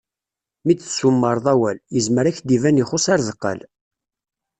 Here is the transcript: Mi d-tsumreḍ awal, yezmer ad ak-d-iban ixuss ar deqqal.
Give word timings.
Mi 0.65 0.73
d-tsumreḍ 0.75 1.45
awal, 1.53 1.77
yezmer 1.95 2.25
ad 2.25 2.29
ak-d-iban 2.31 2.81
ixuss 2.83 3.05
ar 3.13 3.19
deqqal. 3.27 3.59